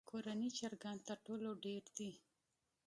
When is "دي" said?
1.97-2.11